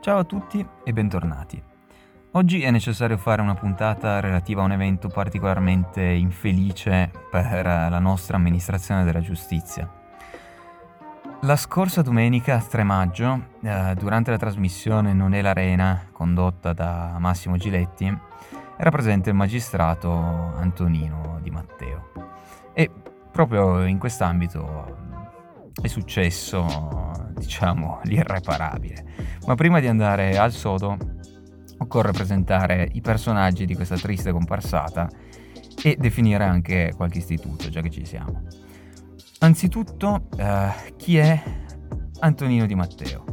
[0.00, 1.62] Ciao a tutti e bentornati.
[2.30, 8.38] Oggi è necessario fare una puntata relativa a un evento particolarmente infelice per la nostra
[8.38, 9.86] amministrazione della giustizia.
[11.42, 17.58] La scorsa domenica 3 maggio, eh, durante la trasmissione Non è l'arena, condotta da Massimo
[17.58, 18.06] Giletti,
[18.78, 22.10] era presente il magistrato Antonino Di Matteo.
[22.72, 22.90] E
[23.30, 25.09] proprio in quest'ambito
[25.80, 29.04] è successo, diciamo, l'irreparabile.
[29.46, 30.96] Ma prima di andare al sodo,
[31.78, 35.08] occorre presentare i personaggi di questa triste comparsata
[35.82, 38.42] e definire anche qualche istituto, già che ci siamo.
[39.40, 41.42] Anzitutto, eh, chi è
[42.20, 43.24] Antonino Di Matteo?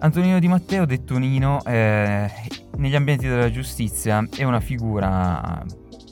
[0.00, 2.28] Antonino Di Matteo, detto Nino, eh,
[2.76, 5.64] negli ambienti della giustizia è una figura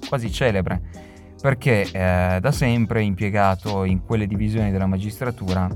[0.08, 1.09] quasi celebre
[1.40, 5.68] perché eh, da sempre è impiegato in quelle divisioni della magistratura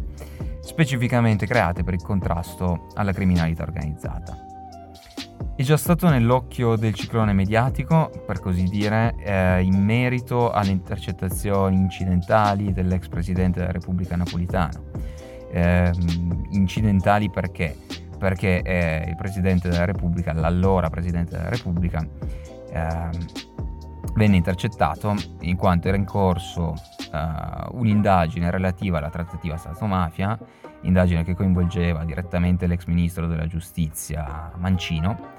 [0.60, 4.45] specificamente create per il contrasto alla criminalità organizzata.
[5.56, 11.77] È già stato nell'occhio del ciclone mediatico, per così dire, eh, in merito alle intercettazioni
[11.77, 14.91] incidentali dell'ex presidente della Repubblica Napolitano.
[15.53, 15.92] Eh,
[16.50, 17.77] incidentali perché?
[18.19, 22.05] Perché eh, il presidente della Repubblica, l'allora presidente della Repubblica,
[22.72, 23.10] ehm,
[24.14, 26.72] venne intercettato in quanto era in corso
[27.12, 30.38] uh, un'indagine relativa alla trattativa Stato-mafia,
[30.82, 35.32] indagine che coinvolgeva direttamente l'ex ministro della giustizia Mancino,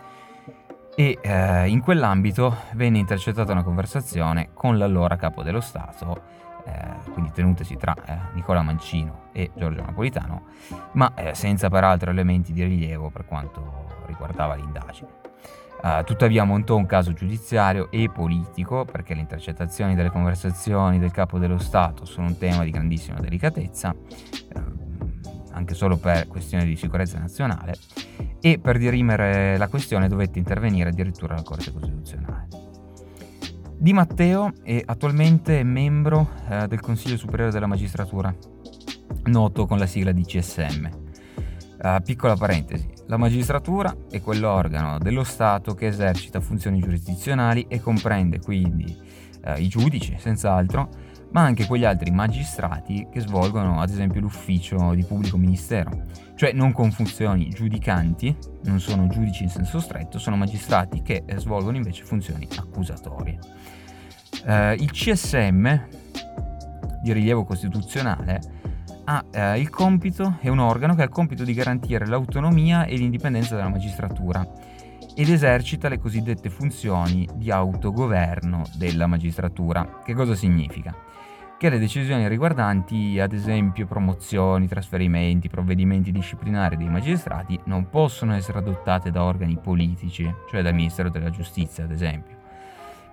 [0.96, 6.22] e uh, in quell'ambito venne intercettata una conversazione con l'allora capo dello Stato,
[6.66, 7.96] uh, quindi tenutesi tra
[8.34, 10.44] Nicola Mancino e Giorgio Napolitano,
[10.94, 15.25] ma senza peraltro elementi di rilievo per quanto riguardava l'indagine.
[15.86, 21.38] Uh, tuttavia montò un caso giudiziario e politico perché le intercettazioni delle conversazioni del capo
[21.38, 24.62] dello Stato sono un tema di grandissima delicatezza, uh,
[25.52, 27.76] anche solo per questioni di sicurezza nazionale,
[28.42, 32.48] e per dirimere la questione dovette intervenire addirittura la Corte Costituzionale.
[33.78, 38.36] Di Matteo è attualmente membro uh, del Consiglio Superiore della Magistratura,
[39.26, 40.90] noto con la sigla di CSM.
[42.04, 48.98] piccola parentesi, la magistratura è quell'organo dello Stato che esercita funzioni giurisdizionali e comprende quindi
[49.44, 50.90] eh, i giudici, senz'altro,
[51.32, 56.06] ma anche quegli altri magistrati che svolgono ad esempio l'ufficio di pubblico ministero,
[56.36, 61.38] cioè non con funzioni giudicanti, non sono giudici in senso stretto, sono magistrati che eh,
[61.38, 63.38] svolgono invece funzioni accusatorie.
[64.46, 65.88] Eh, il CSM
[67.04, 68.42] di rilievo costituzionale
[69.06, 72.96] ha eh, il compito, è un organo che ha il compito di garantire l'autonomia e
[72.96, 74.48] l'indipendenza della magistratura
[75.16, 80.02] ed esercita le cosiddette funzioni di autogoverno della magistratura.
[80.04, 80.94] Che cosa significa?
[81.58, 88.58] Che le decisioni riguardanti, ad esempio, promozioni, trasferimenti, provvedimenti disciplinari dei magistrati non possono essere
[88.58, 92.36] adottate da organi politici, cioè dal Ministero della Giustizia, ad esempio,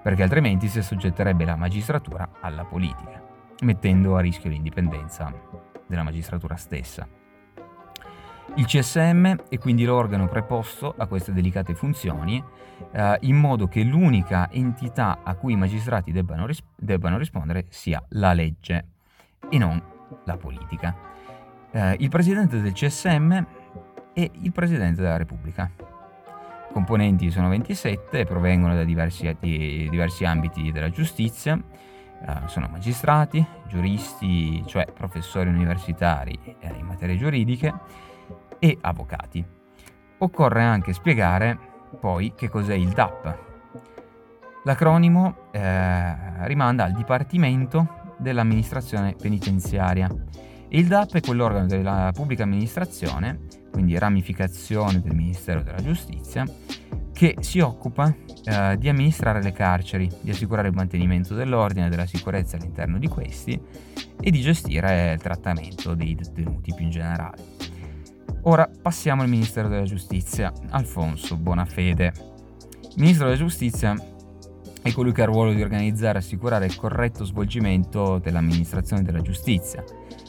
[0.03, 3.23] perché altrimenti si assoggetterebbe la magistratura alla politica,
[3.61, 7.07] mettendo a rischio l'indipendenza della magistratura stessa.
[8.57, 12.43] Il CSM è quindi l'organo preposto a queste delicate funzioni,
[12.93, 18.03] eh, in modo che l'unica entità a cui i magistrati debbano, ris- debbano rispondere sia
[18.11, 18.87] la legge
[19.49, 19.81] e non
[20.25, 20.95] la politica.
[21.71, 23.45] Eh, il presidente del CSM
[24.13, 25.71] è il presidente della Repubblica.
[25.79, 31.59] I componenti sono 27 e provengono da diversi, diversi ambiti della giustizia,
[32.47, 37.73] sono magistrati, giuristi, cioè professori universitari eh, in materie giuridiche
[38.59, 39.45] e avvocati.
[40.19, 41.59] Occorre anche spiegare
[42.01, 43.39] poi che cos'è il DAP.
[44.65, 50.09] L'acronimo eh, rimanda al Dipartimento dell'Amministrazione Penitenziaria
[50.75, 53.41] il DAP è quell'organo della pubblica amministrazione,
[53.71, 56.47] quindi ramificazione del Ministero della Giustizia,
[57.23, 58.13] che si occupa
[58.43, 63.07] eh, di amministrare le carceri, di assicurare il mantenimento dell'ordine e della sicurezza all'interno di
[63.07, 63.61] questi
[64.21, 67.37] e di gestire il trattamento dei detenuti più in generale.
[68.43, 72.13] Ora passiamo al Ministero della Giustizia, Alfonso Bonafede.
[72.83, 73.95] Il Ministro della Giustizia
[74.83, 79.21] è colui che ha il ruolo di organizzare e assicurare il corretto svolgimento dell'amministrazione della
[79.21, 79.85] giustizia,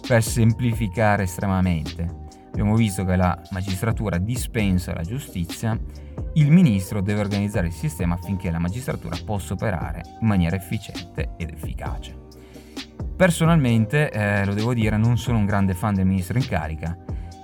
[0.07, 2.21] per semplificare estremamente.
[2.53, 5.75] Abbiamo visto che la magistratura dispensa la giustizia
[6.35, 11.49] il ministro deve organizzare il sistema affinché la magistratura possa operare in maniera efficiente ed
[11.49, 12.15] efficace.
[13.15, 16.97] Personalmente, eh, lo devo dire, non sono un grande fan del ministro in carica,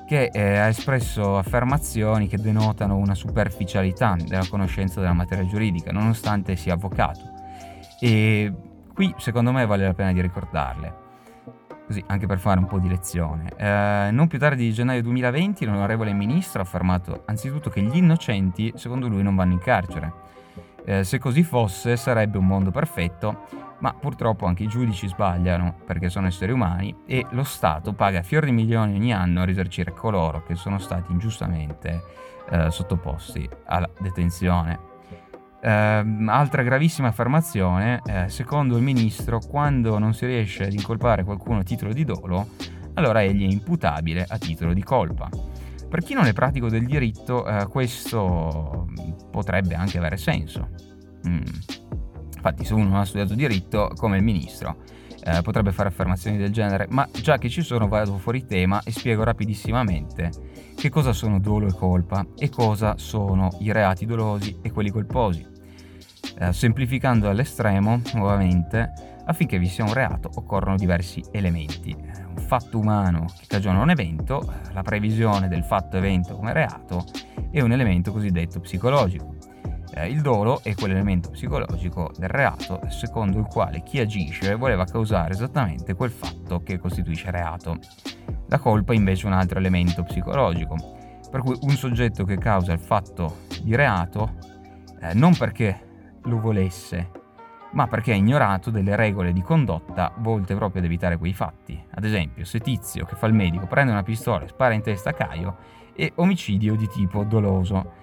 [0.08, 6.56] che eh, ha espresso affermazioni che denotano una superficialità della conoscenza della materia giuridica, nonostante
[6.56, 7.22] sia avvocato.
[8.00, 8.52] E
[8.94, 11.09] qui, secondo me, vale la pena di ricordarle.
[11.90, 13.52] Così, anche per fare un po' di lezione.
[13.58, 18.72] Eh, non più tardi di gennaio 2020 l'onorevole ministro ha affermato anzitutto che gli innocenti,
[18.76, 20.14] secondo lui, non vanno in carcere.
[20.86, 23.48] Eh, se così fosse sarebbe un mondo perfetto,
[23.80, 28.46] ma purtroppo anche i giudici sbagliano perché sono esseri umani e lo Stato paga fior
[28.46, 32.04] di milioni ogni anno a risarcire coloro che sono stati ingiustamente
[32.52, 34.89] eh, sottoposti alla detenzione.
[35.62, 35.70] Eh,
[36.28, 41.64] altra gravissima affermazione, eh, secondo il ministro, quando non si riesce ad incolpare qualcuno a
[41.64, 42.50] titolo di dolo,
[42.94, 45.30] allora egli è imputabile a titolo di colpa.
[45.90, 48.88] Per chi non è pratico del diritto, eh, questo
[49.32, 50.70] potrebbe anche avere senso.
[51.28, 51.42] Mm.
[52.36, 54.78] Infatti, se uno non ha studiato diritto, come il ministro,
[55.24, 58.92] eh, potrebbe fare affermazioni del genere, ma già che ci sono vado fuori tema e
[58.92, 60.32] spiego rapidissimamente
[60.76, 65.46] che cosa sono dolo e colpa e cosa sono i reati dolosi e quelli colposi.
[66.38, 68.92] Eh, semplificando all'estremo, nuovamente,
[69.26, 71.94] affinché vi sia un reato occorrono diversi elementi.
[71.94, 77.04] Un fatto umano che cagiona un evento, la previsione del fatto evento come reato
[77.52, 79.39] e un elemento cosiddetto psicologico.
[79.94, 85.34] Eh, il dolo è quell'elemento psicologico del reato secondo il quale chi agisce voleva causare
[85.34, 87.78] esattamente quel fatto che costituisce reato.
[88.48, 90.76] La colpa invece è un altro elemento psicologico,
[91.30, 94.36] per cui un soggetto che causa il fatto di reato
[95.02, 97.12] eh, non perché lo volesse,
[97.72, 101.82] ma perché ha ignorato delle regole di condotta volte proprio ad evitare quei fatti.
[101.92, 105.12] Ad esempio, se Tizio, che fa il medico, prende una pistola e spara in testa
[105.12, 105.58] a Caio,
[105.96, 107.98] è omicidio di tipo doloso.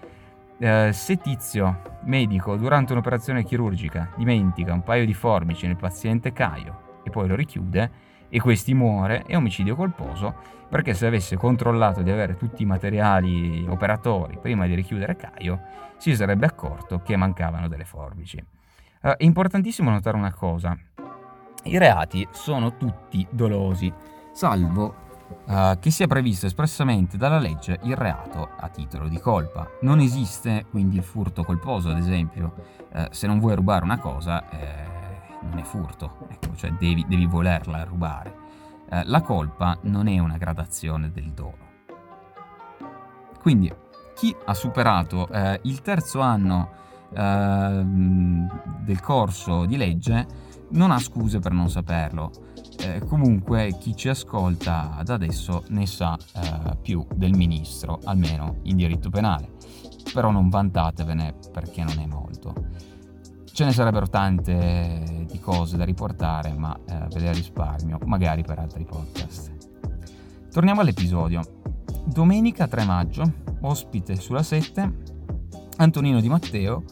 [0.58, 7.00] Eh, se Tizio, medico, durante un'operazione chirurgica dimentica un paio di forbici nel paziente Caio
[7.04, 10.34] e poi lo richiude, e questi muore, è omicidio colposo
[10.68, 15.60] perché se avesse controllato di avere tutti i materiali operatori prima di richiudere Caio,
[15.96, 18.42] si sarebbe accorto che mancavano delle forbici.
[19.02, 20.76] Uh, è importantissimo notare una cosa,
[21.64, 23.92] i reati sono tutti dolosi,
[24.32, 25.04] salvo
[25.46, 29.68] uh, che sia previsto espressamente dalla legge il reato a titolo di colpa.
[29.82, 32.54] Non esiste quindi il furto colposo, ad esempio,
[32.92, 34.94] uh, se non vuoi rubare una cosa, eh,
[35.42, 38.44] non è furto, ecco, cioè devi, devi volerla rubare.
[38.88, 41.64] Eh, la colpa non è una gradazione del dono.
[43.40, 43.72] Quindi
[44.14, 46.84] chi ha superato eh, il terzo anno
[47.14, 47.84] eh,
[48.84, 50.26] del corso di legge
[50.70, 52.30] non ha scuse per non saperlo.
[52.78, 58.76] Eh, comunque chi ci ascolta da adesso ne sa eh, più del ministro, almeno in
[58.76, 59.54] diritto penale.
[60.12, 62.54] Però non vantatevene perché non è molto.
[63.44, 68.58] Ce ne sarebbero tante di cose da riportare, ma eh, ve le risparmio, magari per
[68.58, 69.54] altri podcast.
[70.50, 71.40] Torniamo all'episodio.
[72.04, 73.32] Domenica 3 maggio,
[73.62, 75.15] ospite sulla 7,
[75.76, 76.84] Antonino Di Matteo,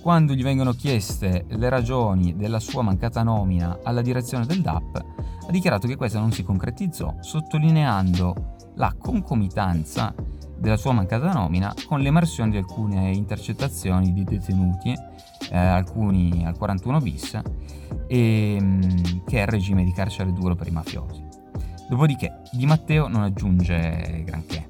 [0.00, 5.04] quando gli vengono chieste le ragioni della sua mancata nomina alla direzione del DAP,
[5.46, 10.14] ha dichiarato che questa non si concretizzò, sottolineando la concomitanza
[10.56, 14.94] della sua mancata nomina con l'emersione di alcune intercettazioni di detenuti,
[15.50, 17.40] eh, alcuni al 41 bis,
[18.06, 18.80] e, mm,
[19.26, 21.26] che è il regime di carcere duro per i mafiosi.
[21.88, 24.67] Dopodiché Di Matteo non aggiunge granché.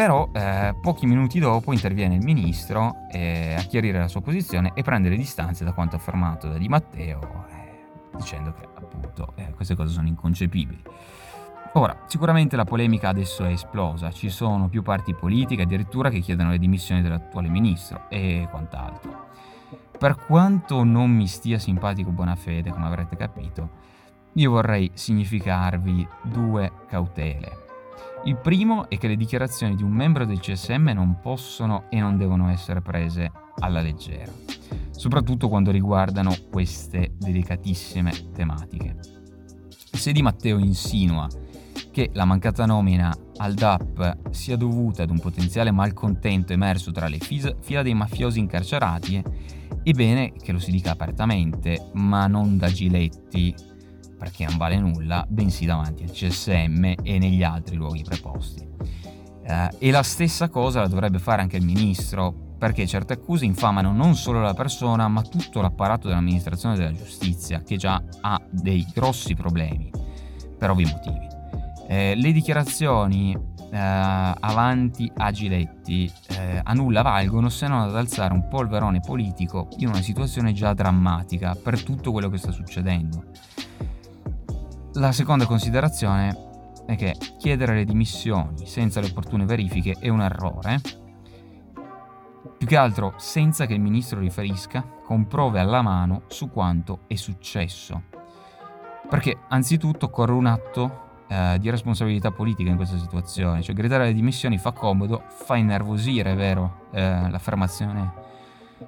[0.00, 4.80] Però eh, pochi minuti dopo interviene il ministro eh, a chiarire la sua posizione e
[4.80, 9.74] prende le distanze da quanto affermato da Di Matteo, eh, dicendo che appunto eh, queste
[9.74, 10.82] cose sono inconcepibili.
[11.74, 16.48] Ora, sicuramente la polemica adesso è esplosa, ci sono più parti politiche addirittura che chiedono
[16.48, 19.28] le dimissioni dell'attuale ministro e quant'altro.
[19.98, 23.68] Per quanto non mi stia simpatico Bonafede, come avrete capito,
[24.32, 27.59] io vorrei significarvi due cautele.
[28.24, 32.18] Il primo è che le dichiarazioni di un membro del CSM non possono e non
[32.18, 33.30] devono essere prese
[33.60, 34.30] alla leggera,
[34.90, 38.98] soprattutto quando riguardano queste delicatissime tematiche.
[39.92, 41.26] Se Di Matteo insinua
[41.90, 47.18] che la mancata nomina al DAP sia dovuta ad un potenziale malcontento emerso tra le
[47.18, 49.22] fila dei mafiosi incarcerati,
[49.82, 53.54] è bene che lo si dica apertamente, ma non da giletti,
[54.20, 58.68] perché non vale nulla, bensì davanti al CSM e negli altri luoghi preposti.
[59.42, 63.92] Eh, e la stessa cosa la dovrebbe fare anche il ministro, perché certe accuse infamano
[63.92, 69.34] non solo la persona, ma tutto l'apparato dell'amministrazione della giustizia, che già ha dei grossi
[69.34, 69.90] problemi,
[70.58, 71.26] per ovvi motivi.
[71.88, 78.34] Eh, le dichiarazioni eh, avanti a Giletti eh, a nulla valgono se non ad alzare
[78.34, 83.24] un polverone politico in una situazione già drammatica per tutto quello che sta succedendo.
[84.94, 86.48] La seconda considerazione
[86.84, 90.80] è che chiedere le dimissioni senza le opportune verifiche è un errore,
[92.58, 97.14] più che altro senza che il ministro riferisca con prove alla mano su quanto è
[97.14, 98.02] successo.
[99.08, 104.12] Perché anzitutto corre un atto eh, di responsabilità politica in questa situazione, cioè gridare le
[104.12, 108.12] dimissioni fa comodo, fa innervosire, è vero, eh, l'affermazione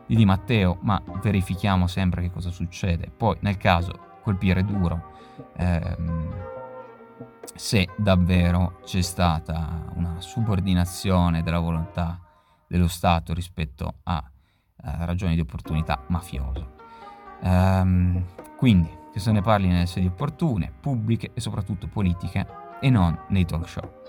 [0.06, 3.10] di Di Matteo, ma verifichiamo sempre che cosa succede.
[3.16, 5.11] Poi nel caso colpire duro,
[5.56, 6.34] ehm,
[7.54, 12.18] se davvero c'è stata una subordinazione della volontà
[12.66, 14.22] dello Stato rispetto a
[14.84, 16.74] eh, ragioni di opportunità mafioso.
[17.42, 18.24] Ehm,
[18.56, 22.46] quindi che se ne parli nelle sedi opportune, pubbliche e soprattutto politiche
[22.80, 24.00] e non nei talk show.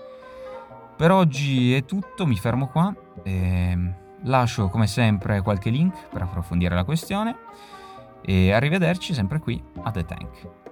[0.96, 2.94] Per oggi è tutto, mi fermo qua.
[3.22, 7.36] E lascio come sempre qualche link per approfondire la questione
[8.22, 10.63] e arrivederci sempre qui a The Tank.